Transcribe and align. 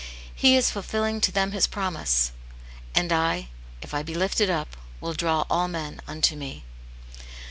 He 0.33 0.57
is 0.57 0.71
fulfilling 0.71 1.21
to 1.21 1.31
them 1.31 1.51
his 1.51 1.67
promise, 1.67 2.31
"And 2.95 3.13
I, 3.13 3.49
if 3.83 3.93
I 3.93 4.01
be 4.01 4.15
lifted 4.15 4.49
up, 4.49 4.75
will 4.99 5.13
draw 5.13 5.45
all 5.47 5.67
men 5.67 6.01
unto 6.07 6.35
me." 6.35 6.65